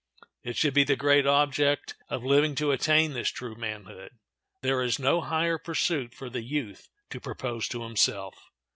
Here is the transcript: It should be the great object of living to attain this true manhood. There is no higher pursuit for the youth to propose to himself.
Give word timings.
It 0.43 0.57
should 0.57 0.73
be 0.73 0.83
the 0.83 0.95
great 0.95 1.27
object 1.27 1.93
of 2.09 2.23
living 2.25 2.55
to 2.55 2.71
attain 2.71 3.13
this 3.13 3.29
true 3.29 3.53
manhood. 3.55 4.09
There 4.63 4.81
is 4.81 4.97
no 4.97 5.21
higher 5.21 5.59
pursuit 5.59 6.15
for 6.15 6.27
the 6.27 6.41
youth 6.41 6.89
to 7.11 7.21
propose 7.21 7.67
to 7.67 7.83
himself. 7.83 8.49